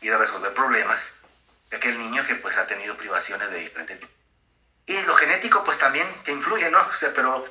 [0.00, 1.20] y de resolver problemas
[1.70, 4.12] de aquel niño que pues ha tenido privaciones de diferente tipo.
[4.86, 6.78] Y lo genético pues también que influye, ¿no?
[6.78, 7.44] O sea, pero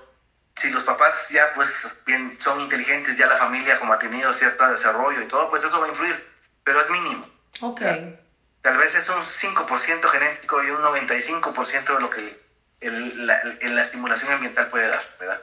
[0.56, 4.68] si los papás ya pues bien son inteligentes, ya la familia como ha tenido cierto
[4.70, 6.34] desarrollo y todo, pues eso va a influir,
[6.64, 7.30] pero es mínimo.
[7.62, 7.82] Ok.
[8.62, 12.50] tal vez es un 5% genético y un 95% de lo que
[12.82, 15.42] el, la, la, estimulación ambiental puede dar, ¿verdad?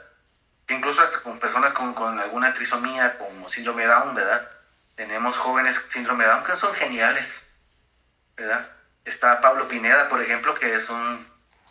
[0.69, 4.56] Incluso hasta con personas con, con alguna trisomía, como síndrome de Down, ¿verdad?
[4.97, 7.59] Tenemos jóvenes síndrome de Down que son geniales,
[8.35, 8.67] ¿verdad?
[9.05, 11.27] Está Pablo Pineda, por ejemplo, que es un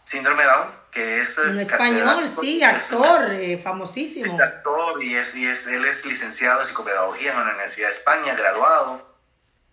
[0.05, 1.39] síndrome de Down, que es...
[1.39, 4.35] En español, sí, actor, eh, famosísimo.
[4.35, 7.93] Es actor y, es, y es, él es licenciado en psicopedagogía en la Universidad de
[7.95, 9.17] España, graduado,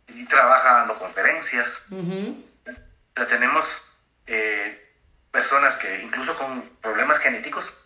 [0.09, 1.89] y trabaja dando conferencias.
[1.91, 2.45] Uh -huh.
[2.67, 3.97] O sea, tenemos
[4.27, 4.97] eh,
[5.31, 7.85] personas que incluso con problemas genéticos,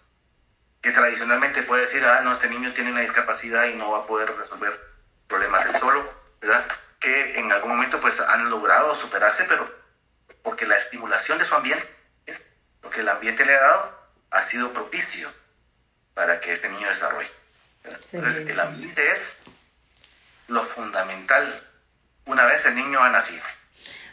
[0.80, 4.06] que tradicionalmente puede decir, ah, no, este niño tiene una discapacidad y no va a
[4.06, 4.95] poder resolver
[5.26, 6.04] problemas él solo,
[6.40, 6.64] ¿verdad?
[7.00, 9.72] Que en algún momento pues han logrado superarse, pero
[10.42, 11.84] porque la estimulación de su ambiente,
[12.82, 15.30] lo que el ambiente le ha dado, ha sido propicio
[16.14, 17.30] para que este niño desarrolle.
[18.04, 18.16] Sí.
[18.16, 19.44] Entonces, el ambiente es
[20.48, 21.62] lo fundamental
[22.26, 23.42] una vez el niño ha nacido.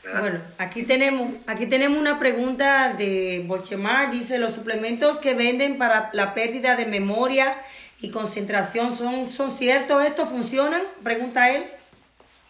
[0.03, 0.21] ¿verdad?
[0.21, 6.09] Bueno, aquí tenemos, aquí tenemos una pregunta de Bolchemar, dice, los suplementos que venden para
[6.13, 7.55] la pérdida de memoria
[8.03, 10.03] y concentración, ¿son, son ciertos?
[10.03, 10.83] ¿Estos funcionan?
[11.05, 11.71] Pregunta él.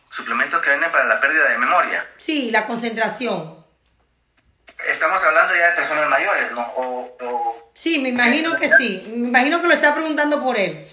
[0.10, 2.04] ¿Suplementos que venden para la pérdida de memoria?
[2.18, 3.64] Sí, la concentración.
[4.90, 6.62] Estamos hablando ya de personas mayores, ¿no?
[6.62, 7.72] O, o...
[7.76, 9.14] Sí, me imagino que sí.
[9.16, 10.88] Me imagino que lo está preguntando por él.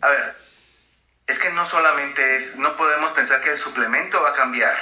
[0.00, 0.36] A ver,
[1.26, 4.76] es que no solamente es, no podemos pensar que el suplemento va a cambiar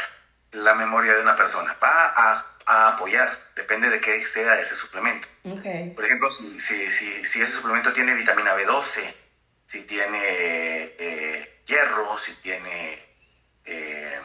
[0.52, 5.28] la memoria de una persona, va a, a apoyar, depende de qué sea ese suplemento.
[5.44, 5.90] Okay.
[5.90, 9.00] Por ejemplo, si, si, si, ese suplemento tiene vitamina B12,
[9.66, 10.18] si tiene
[10.98, 12.98] eh, hierro, si tiene
[13.66, 14.18] eh,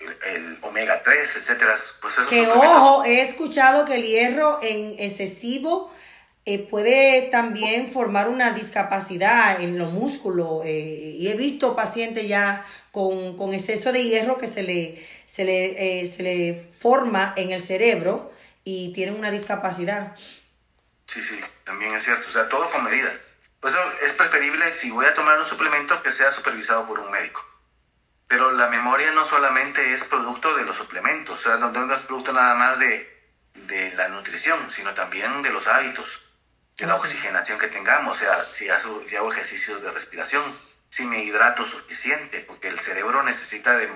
[0.00, 4.96] el, el, omega 3, etcétera, pues esos Que ojo, he escuchado que el hierro en
[4.98, 5.92] excesivo
[6.44, 10.64] eh, puede también formar una discapacidad en los músculos.
[10.66, 16.00] Y he visto pacientes ya con, con, exceso de hierro que se le, se, le,
[16.02, 18.32] eh, se le forma en el cerebro
[18.64, 20.16] y tienen una discapacidad.
[21.06, 22.28] Sí, sí, también es cierto.
[22.28, 23.12] O sea, todo con medida.
[23.60, 27.10] Por eso es preferible, si voy a tomar un suplemento, que sea supervisado por un
[27.10, 27.44] médico.
[28.28, 32.00] Pero la memoria no solamente es producto de los suplementos, o sea, no, no es
[32.02, 33.08] producto nada más de,
[33.54, 36.26] de la nutrición, sino también de los hábitos
[36.76, 40.42] de la oxigenación que tengamos, o sea, si hago, si hago ejercicios de respiración,
[40.90, 43.88] si me hidrato suficiente, porque el cerebro necesita de,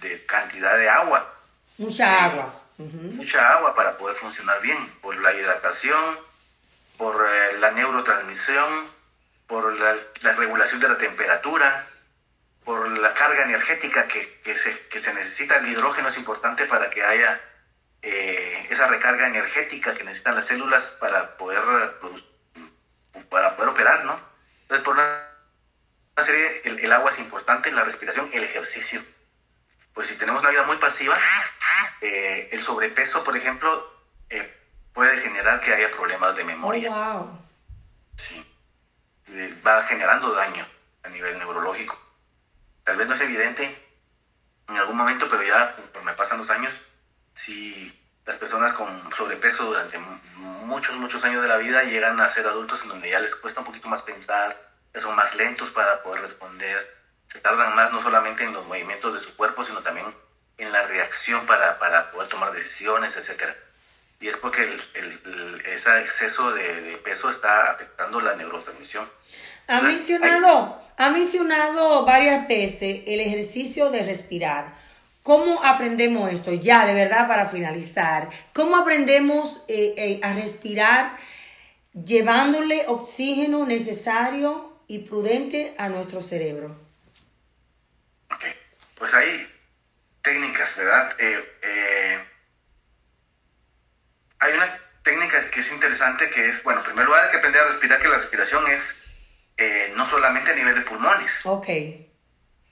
[0.00, 1.34] de cantidad de agua.
[1.78, 2.62] Mucha eh, agua.
[2.78, 3.12] Uh -huh.
[3.14, 6.18] Mucha agua para poder funcionar bien, por la hidratación,
[6.96, 8.90] por eh, la neurotransmisión,
[9.46, 11.86] por la, la, regulación de la temperatura,
[12.64, 15.56] por la carga energética que, que, se, que se necesita.
[15.56, 17.40] El hidrógeno es importante para que haya
[18.02, 21.60] eh, esa recarga energética que necesitan las células para poder
[23.30, 24.18] para poder operar, ¿no?
[24.62, 29.00] Entonces, por una serie, el, el, agua es importante, la respiración, el ejercicio.
[29.96, 31.18] Pues si tenemos una vida muy pasiva,
[32.02, 33.90] eh, el sobrepeso, por ejemplo,
[34.28, 34.54] eh,
[34.92, 36.90] puede generar que haya problemas de memoria.
[36.92, 37.40] Oh, wow.
[38.18, 38.44] Sí.
[39.66, 40.66] Va generando daño
[41.02, 41.98] a nivel neurológico.
[42.84, 43.64] Tal vez no es evidente
[44.68, 46.74] en algún momento, pero ya conforme pasan los años,
[47.32, 47.90] si
[48.26, 49.96] las personas con sobrepeso durante
[50.66, 53.60] muchos, muchos años de la vida llegan a ser adultos en donde ya les cuesta
[53.60, 54.54] un poquito más pensar,
[54.94, 56.95] son más lentos para poder responder,
[57.28, 60.06] se tardan más no solamente en los movimientos de su cuerpo, sino también
[60.58, 63.42] en la reacción para, para poder tomar decisiones, etc.
[64.20, 69.06] Y es porque el, el, el, ese exceso de, de, peso está afectando la neurotransmisión.
[69.68, 74.74] Ha mencionado, ha mencionado varias veces el ejercicio de respirar.
[75.22, 76.52] ¿Cómo aprendemos esto?
[76.54, 78.30] Ya, de verdad, para finalizar.
[78.54, 81.18] ¿Cómo aprendemos eh, eh, a respirar
[81.92, 86.85] llevándole oxígeno necesario y prudente a nuestro cerebro?
[88.30, 88.44] Ok,
[88.96, 89.52] pues hay
[90.22, 91.14] técnicas, ¿verdad?
[91.18, 92.18] Eh,
[94.38, 97.62] hay una técnica que es interesante que es, bueno, en primer lugar hay que aprender
[97.62, 99.04] a respirar, que la respiración es
[99.94, 101.46] no solamente a nivel de pulmones.
[101.46, 101.68] Ok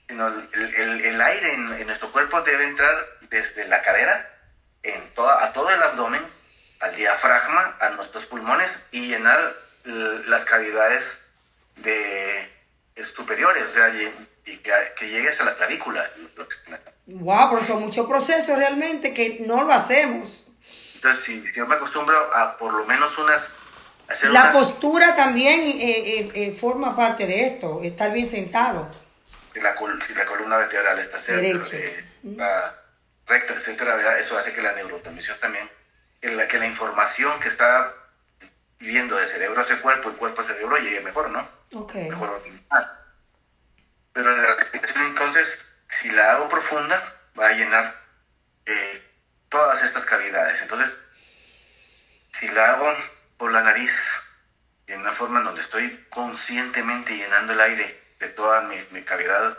[0.07, 4.31] sino el, el, el aire en, en, nuestro cuerpo debe entrar desde la cadera
[4.83, 6.21] en toda, a todo el abdomen,
[6.79, 11.33] al diafragma, a nuestros pulmones y llenar las cavidades
[11.77, 12.51] de,
[13.03, 13.91] superiores, o sea,
[14.45, 16.09] y, y que, que, llegue hasta la clavícula.
[17.07, 20.47] Wow, pero son muchos procesos realmente que no lo hacemos.
[20.95, 23.55] Entonces, si yo me acostumbro a por lo menos unas...
[24.07, 24.55] Hacer la unas...
[24.55, 28.91] postura también eh, eh, eh, forma parte de esto, estar bien sentado.
[29.53, 32.81] si la, la columna vertebral está, cerca, eh, está
[33.27, 35.67] recta, etcétera, eso hace que la neurotransmisión también,
[36.21, 37.93] que la, que la información que está
[38.79, 41.47] viviendo de cerebro hacia cuerpo y cuerpo a cerebro llegue mejor, ¿no?
[41.73, 42.09] Okay.
[42.09, 42.41] Mejor
[44.15, 46.97] Pero la respiración entonces, si la hago profunda,
[47.37, 47.93] va a llenar
[48.65, 49.01] eh,
[49.49, 50.61] todas estas cavidades.
[50.61, 50.97] Entonces,
[52.31, 52.95] si la hago
[53.35, 53.93] por la nariz,
[54.87, 59.57] en una forma en donde estoy conscientemente llenando el aire de toda mi, cavidad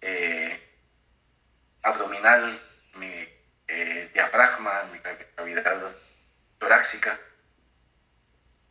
[0.00, 0.58] eh,
[1.82, 2.58] abdominal,
[2.94, 3.28] mi
[3.68, 5.00] eh, diafragma, mi
[5.36, 5.94] cavidad
[6.58, 7.20] torácica,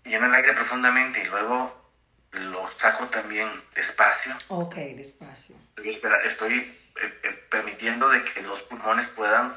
[0.04, 1.81] lleno el aire profundamente y luego
[2.31, 4.33] lo saco también despacio.
[4.48, 5.56] Ok, despacio.
[6.24, 6.54] Estoy
[7.01, 9.56] eh, permitiendo de que los pulmones puedan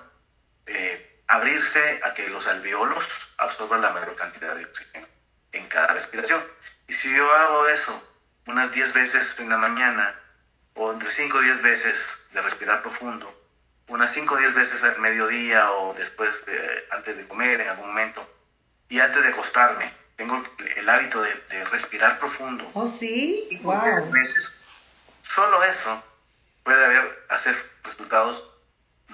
[1.26, 5.06] abrirse a que los alveolos absorban la mayor cantidad de oxígeno
[5.52, 6.42] en cada respiración.
[6.86, 8.16] Y si yo hago eso
[8.46, 10.14] unas 10 veces en la mañana,
[10.74, 13.32] o entre 5 o 10 veces de respirar profundo,
[13.88, 17.88] unas 5 o 10 veces al mediodía o después, de, antes de comer en algún
[17.88, 18.28] momento,
[18.88, 20.42] y antes de acostarme, tengo
[20.76, 22.70] el hábito de, respirar profundo.
[22.74, 24.12] Oh, sí, wow.
[25.22, 26.04] Solo eso
[26.62, 28.50] puede haber, hacer resultados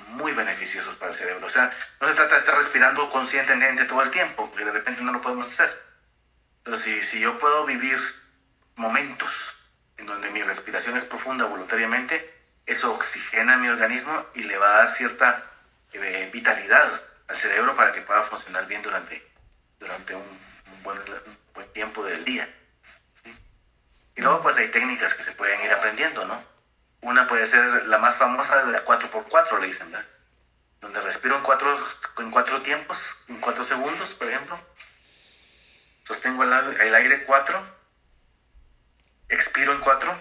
[0.08, 1.46] muy beneficiosos para el cerebro.
[1.46, 5.02] O sea, no se trata de estar respirando conscientemente todo el tiempo, porque de repente
[5.02, 5.70] no lo podemos hacer.
[6.62, 7.98] Pero si, si yo puedo vivir
[8.76, 9.64] momentos
[9.96, 14.78] en donde mi respiración es profunda voluntariamente, eso oxigena mi organismo y le va a
[14.78, 15.50] dar cierta
[15.92, 19.24] eh, vitalidad al cerebro para que pueda funcionar bien durante,
[19.78, 20.49] durante un,
[20.82, 20.98] buen,
[21.54, 22.48] buen, tiempo del día.
[24.16, 26.42] Y luego pues hay técnicas que se pueden ir aprendiendo, ¿no?
[27.02, 30.06] Una puede ser la más famosa, la 4x4, le dicen, ¿verdad?
[30.80, 31.76] Donde respiro en cuatro,
[32.18, 34.58] en cuatro tiempos, en cuatro segundos, por ejemplo.
[36.06, 37.80] Sostengo el, el aire 4
[39.30, 40.16] expiro en 4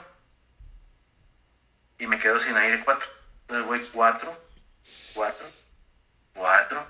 [2.00, 3.08] y me quedo sin aire 4.
[3.42, 4.38] Entonces voy 4,
[5.16, 5.52] 4,
[6.36, 6.88] 4,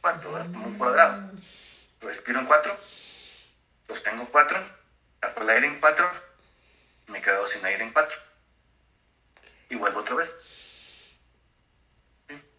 [0.00, 1.30] 4, como un cuadrado.
[2.02, 2.80] Respiro en 4,
[3.86, 4.58] sostengo 4,
[5.20, 6.10] saco el aire en 4,
[7.06, 8.16] me quedo sin aire en 4
[9.70, 10.34] y vuelvo otra vez.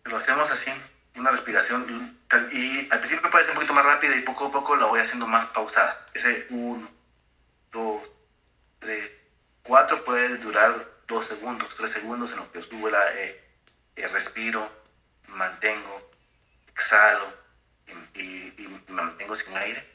[0.05, 0.71] Lo hacemos así,
[1.17, 2.19] una respiración
[2.53, 5.27] y al principio ser un poquito más rápida y poco a poco la voy haciendo
[5.27, 6.07] más pausada.
[6.13, 6.89] Ese 1,
[7.73, 8.01] 2,
[8.79, 9.11] 3,
[9.63, 13.43] 4 puede durar 2 segundos, 3 segundos en lo que subo la, eh,
[13.97, 14.65] eh, respiro,
[15.27, 16.11] mantengo,
[16.69, 17.42] exhalo
[18.15, 18.53] y,
[18.87, 19.85] me mantengo sin aire.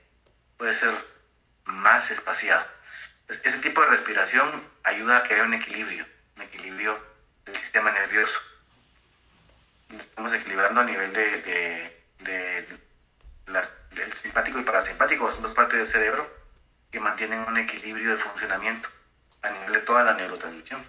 [0.56, 0.92] Puede ser
[1.64, 2.64] más espaciado.
[3.28, 4.48] ese tipo de respiración
[4.84, 6.06] ayuda a haya un equilibrio,
[6.36, 6.98] un equilibrio
[7.44, 8.40] del sistema nervioso.
[9.90, 12.78] Estamos equilibrando a nivel de,
[13.90, 16.38] del simpático y parasimpático, son dos partes del cerebro
[16.90, 18.88] que mantienen un equilibrio de funcionamiento
[19.42, 20.82] a nivel de toda la neurotransmisión.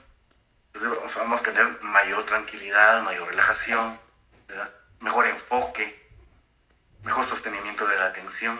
[0.74, 4.00] Entonces vamos a tener mayor tranquilidad, mayor relajación,
[5.00, 6.09] mejor enfoque,
[7.04, 8.58] mejor sostenimiento de la atención,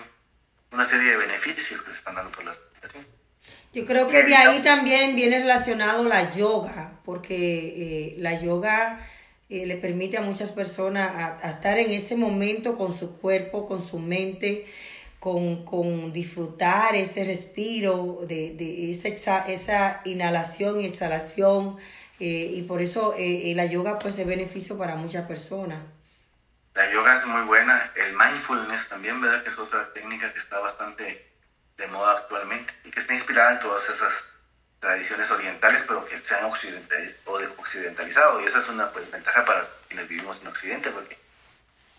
[0.72, 3.06] una serie de beneficios que se están dando por la respiración.
[3.74, 9.08] Yo creo que de ahí también viene relacionado la yoga, porque eh, la yoga
[9.50, 13.84] eh, le permite a muchas personas a, estar en ese momento con su cuerpo, con
[13.84, 14.68] su mente,
[15.20, 21.78] con, disfrutar ese respiro, de, de esa, esa, inhalación y exhalación.
[22.20, 25.80] Eh, y por eso eh, la yoga pues es beneficio para muchas personas.
[26.80, 29.44] La yoga es muy buena, el mindfulness también, ¿verdad?
[29.44, 31.30] Que es otra técnica que está bastante
[31.76, 34.36] de moda actualmente y que está inspirada en todas esas
[34.80, 38.40] tradiciones orientales, pero que se han occidentalizado.
[38.40, 41.18] Y esa es una pues, ventaja para quienes vivimos en Occidente, porque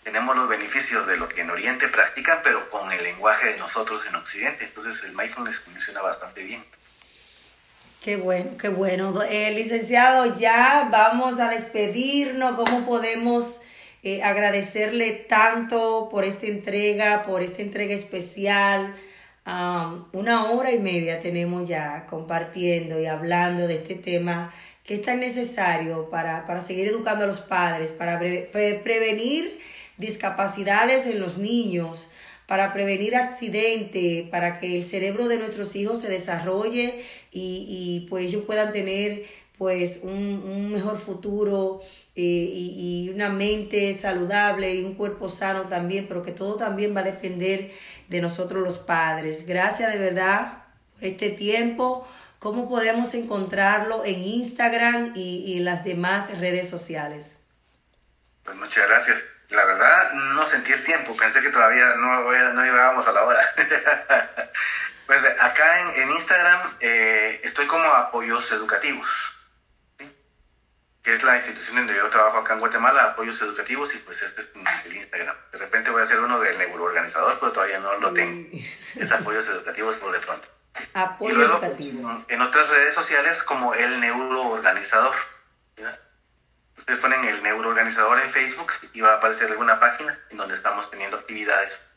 [0.02, 4.06] tenemos los beneficios de lo que en Oriente practican, pero con el lenguaje de nosotros
[4.06, 4.64] en Occidente.
[4.64, 6.64] Entonces el mindfulness funciona bastante bien.
[8.02, 9.22] Qué bueno, qué bueno.
[9.24, 12.56] Eh, licenciado, ya vamos a despedirnos.
[12.56, 13.60] ¿Cómo podemos
[14.02, 18.96] eh, agradecerle tanto por esta entrega, por esta entrega especial?
[20.12, 24.54] una hora y media tenemos ya compartiendo y hablando de este tema
[24.84, 29.60] que es tan necesario para, para seguir educando a los padres, para prevenir
[29.98, 32.08] discapacidades en los niños,
[32.46, 38.42] para prevenir accidentes, para que el cerebro de nuestros hijos se desarrolle y, pues ellos
[38.44, 39.24] puedan tener
[39.60, 41.82] pues un, mejor futuro
[42.14, 46.96] eh, y, y, una mente saludable y un cuerpo sano también, pero que todo también
[46.96, 47.70] va a depender
[48.08, 49.46] de nosotros los padres.
[49.46, 50.64] Gracias de verdad
[50.94, 52.08] por este tiempo.
[52.38, 57.36] ¿Cómo podemos encontrarlo en Instagram y, y en las demás redes sociales?
[58.42, 59.18] Pues muchas gracias.
[59.50, 63.42] La verdad, no sentí el tiempo, pensé que todavía no, no llegábamos a la hora.
[65.06, 69.39] pues acá en, Instagram eh, estoy como apoyos educativos.
[71.02, 74.42] Que es la institución donde yo trabajo acá en Guatemala, apoyos educativos, y pues este
[74.42, 74.52] es
[74.84, 75.34] el Instagram.
[75.52, 78.48] De repente voy a hacer uno del neuroorganizador, pero todavía no lo tengo.
[78.96, 80.48] Es apoyos educativos por de pronto.
[80.94, 82.24] Apoyo y luego, pues, educativo.
[82.28, 85.14] en otras redes sociales como el neuroorganizador.
[85.76, 85.96] ¿ya?
[86.76, 90.90] Ustedes ponen el neuroorganizador en Facebook y va a aparecer alguna página en donde estamos
[90.90, 91.90] teniendo actividades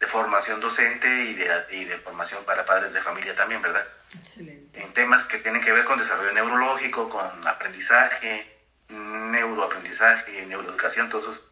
[0.00, 3.86] de formación docente y de, y de formación para padres de familia también, ¿verdad?
[4.20, 4.80] Excelente.
[4.82, 8.46] en temas que tienen que ver con desarrollo neurológico, con aprendizaje,
[8.88, 11.44] neuroaprendizaje, neuroeducación, todos esos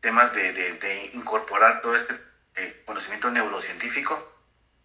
[0.00, 2.14] temas de, de- de incorporar todo este
[2.56, 4.26] eh, conocimiento neurocientífico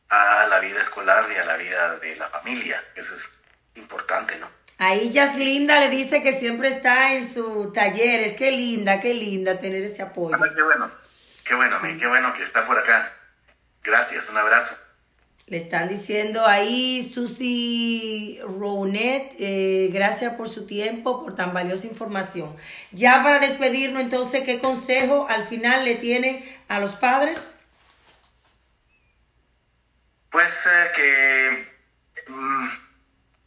[0.10, 2.82] a la vida escolar y a la vida de la familia.
[2.96, 3.42] Eso es
[3.76, 4.48] importante, ¿no?
[4.78, 8.34] Ahí Linda le dice que siempre está en su talleres.
[8.34, 10.36] Qué linda, qué linda tener ese apoyo.
[10.36, 10.92] Ah, qué bueno,
[11.46, 13.12] qué bueno, mi, qué bueno que está por acá.
[13.84, 14.76] Gracias, un abrazo.
[15.48, 22.58] Le están diciendo ahí Susi Rounet, eh, gracias por su tiempo, por tan valiosa información.
[22.92, 27.58] Ya para despedirnos, entonces, ¿qué consejo al final le tiene a los padres?
[30.32, 32.70] Pues eh, que mm,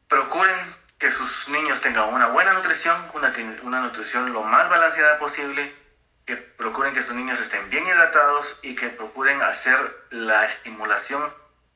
[0.07, 0.55] procuren
[0.99, 5.75] que sus niños tengan una buena nutrición, una, una nutrición lo más balanceada posible,
[6.25, 9.77] que procuren que sus niños estén bien hidratados y que procuren hacer
[10.11, 11.21] la estimulación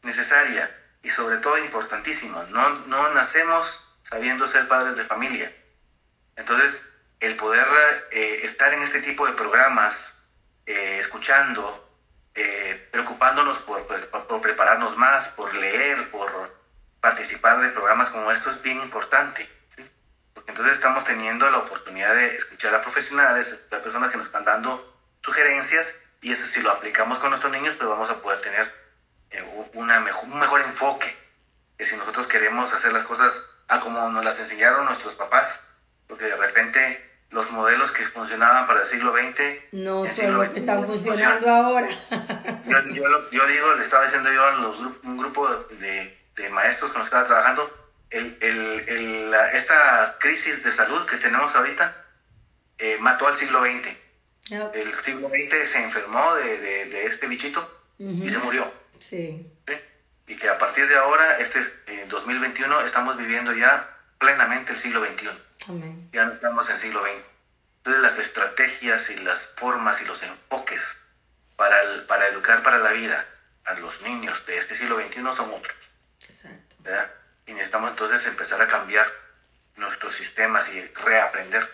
[0.03, 0.71] necesaria
[1.03, 5.53] y sobre todo importantísimo, no, no nacemos sabiendo ser padres de familia.
[6.37, 6.83] Entonces,
[7.21, 7.67] el poder
[8.11, 10.29] eh, estar en este tipo de programas,
[10.67, 11.89] eh, escuchando,
[12.35, 16.31] eh, preocupándonos por, por, por, prepararnos más, por leer, por
[17.01, 19.49] participar de programas como estos es bien importante.
[20.35, 24.45] Porque entonces estamos teniendo la oportunidad de escuchar a profesionales, a personas que nos están
[24.45, 24.93] dando
[25.25, 28.82] sugerencias y eso si lo aplicamos con nuestros niños, pues vamos a poder tener
[29.75, 31.17] una mejor, un mejor enfoque.
[31.79, 36.27] Que si nosotros queremos hacer las cosas a como nos las enseñaron nuestros papás, porque
[36.27, 40.85] de repente los modelos que funcionaban para el siglo XX no son los que están
[40.85, 41.89] funcionando ahora.
[42.67, 46.93] yo, yo, yo, digo, le estaba diciendo yo a los, un grupo de, de, maestros
[46.93, 51.55] con los que estaba trabajando, el, el, el, la, esta crisis de salud que tenemos
[51.57, 51.97] ahorita
[52.79, 53.97] eh, mató al siglo XX.
[54.51, 54.75] Yep.
[54.77, 57.61] El siglo XX se enfermó de, de, de este bichito
[57.99, 58.27] uh -huh.
[58.27, 58.71] y se murió.
[59.03, 59.51] Sí.
[59.67, 59.75] ¿sí?
[60.29, 65.05] Y que a partir de ahora, este eh, 2021, estamos viviendo ya plenamente el siglo
[65.05, 65.29] XXI.
[65.69, 66.09] Amén.
[66.13, 67.25] Ya no estamos en el siglo XX.
[67.79, 71.09] Entonces las estrategias y las formas y los enfoques
[71.57, 73.27] para, el, para educar para la vida
[73.65, 75.77] a los niños de este siglo XXI son otros.
[76.29, 76.77] Exacto.
[76.79, 77.11] ¿verdad?
[77.47, 79.07] Y necesitamos entonces empezar a cambiar
[79.77, 81.69] nuestros sistemas y reaprender,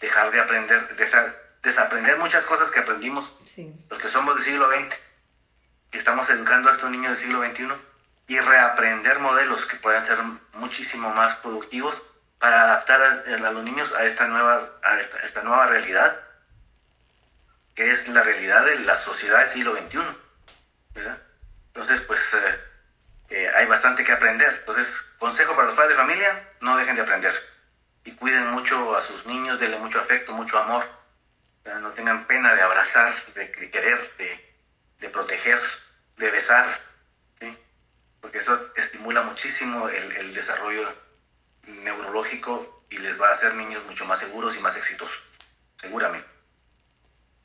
[0.00, 3.74] dejar de aprender, dejar, desaprender muchas cosas que aprendimos sí.
[3.90, 4.98] los que somos del siglo XX,
[5.90, 7.68] que estamos educando a estos niños del siglo XXI
[8.28, 10.18] y reaprender modelos que puedan ser
[10.52, 12.02] muchísimo más productivos
[12.38, 16.16] para adaptar a, los niños a esta nueva, a esta, nueva realidad,
[17.74, 19.98] que es la realidad de la sociedad del siglo XXI.
[20.94, 21.18] ¿verdad?
[21.74, 22.36] Entonces, pues
[23.30, 24.54] eh, hay bastante que aprender.
[24.60, 27.34] Entonces, consejo para los padres de familia, no dejen de aprender.
[28.04, 30.84] Y cuiden mucho a sus niños, denle mucho afecto, mucho amor.
[31.64, 34.49] No tengan pena de abrazar, de, de querer, de,
[35.00, 35.58] de, proteger,
[36.16, 36.66] de besar.
[37.40, 37.56] ¿sí?
[38.20, 40.88] Porque eso estimula muchísimo el, el desarrollo
[41.66, 45.22] neurológico y les va a hacer niños mucho más seguros y más exitosos,
[45.80, 46.26] seguramente.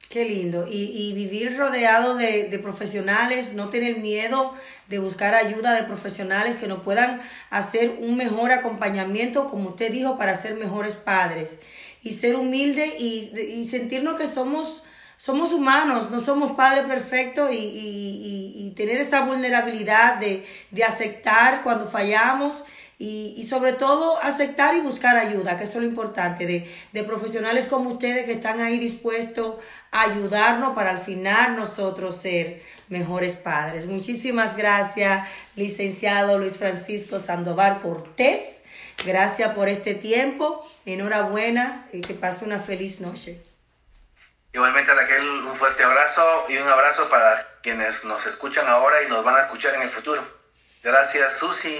[0.09, 0.67] Qué lindo.
[0.69, 4.55] Y, y vivir rodeado de, de, profesionales, no tener miedo
[4.87, 10.17] de buscar ayuda de profesionales que nos puedan hacer un mejor acompañamiento, como usted dijo,
[10.17, 11.59] para ser mejores padres.
[12.01, 14.83] Y ser humilde y, y sentirnos que somos,
[15.17, 21.63] somos humanos, no somos padres perfectos y, y, y tener esa vulnerabilidad de, de aceptar
[21.63, 22.63] cuando fallamos
[22.97, 27.67] y, sobre todo aceptar y buscar ayuda, que eso es lo importante, de, de, profesionales
[27.67, 29.55] como ustedes que están ahí dispuestos
[29.91, 33.87] a ayudarnos para al final nosotros ser mejores padres.
[33.87, 38.61] Muchísimas gracias, licenciado Luis Francisco Sandoval Cortés.
[39.05, 40.65] Gracias por este tiempo.
[40.85, 43.41] Enhorabuena y que pase una feliz noche.
[44.55, 49.21] Igualmente, Raquel, un fuerte abrazo y un abrazo para quienes nos escuchan ahora y nos
[49.21, 50.25] van a escuchar en el futuro.
[50.81, 51.75] Gracias, Susi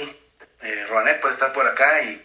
[0.62, 0.86] eh,
[1.22, 2.22] por estar por acá y,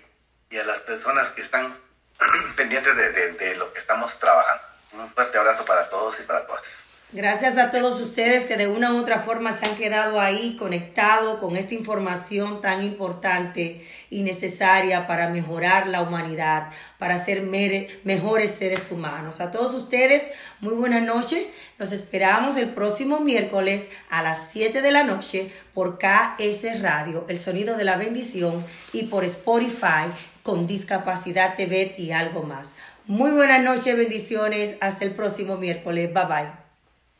[0.51, 1.73] y, a las personas que están
[2.57, 4.65] pendientes de, de, de, lo que estamos trabajando.
[4.95, 6.95] Un fuerte abrazo para todos y para todas.
[7.13, 11.39] Gracias a todos ustedes que de una u otra forma se han quedado ahí conectados
[11.39, 18.91] con esta información tan importante y necesaria para mejorar la humanidad, para ser mejores seres
[18.91, 19.41] humanos.
[19.41, 21.47] A todos ustedes, muy buenas noches.
[21.79, 27.39] Los esperamos el próximo miércoles a las 7 de la noche por KS Radio, el
[27.39, 30.11] sonido de la bendición, y por Spotify,
[30.43, 32.75] con Discapacidad TV y algo más.
[33.07, 34.77] Muy buenas noches, bendiciones.
[34.81, 36.13] Hasta el próximo miércoles.
[36.13, 36.53] Bye bye.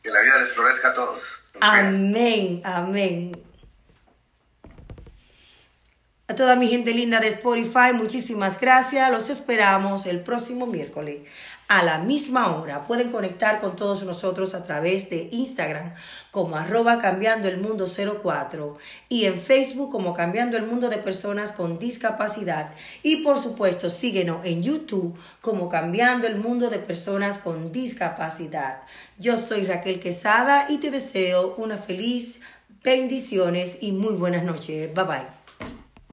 [0.03, 1.49] Que la vida les florezca a todos.
[1.59, 3.50] Amén, amén.
[6.31, 9.11] A toda mi gente linda de Spotify, muchísimas gracias.
[9.11, 11.23] Los esperamos el próximo miércoles
[11.67, 12.87] a la misma hora.
[12.87, 15.93] Pueden conectar con todos nosotros a través de Instagram
[16.31, 18.77] como arroba cambiando el mundo 04
[19.09, 22.69] y en Facebook como cambiando el mundo de personas con discapacidad.
[23.03, 28.83] Y por supuesto síguenos en YouTube como cambiando el mundo de personas con discapacidad.
[29.17, 32.39] Yo soy Raquel Quesada y te deseo una feliz
[32.85, 34.93] bendiciones y muy buenas noches.
[34.93, 35.40] Bye bye.